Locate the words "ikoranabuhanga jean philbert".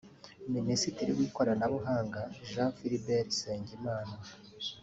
1.27-3.27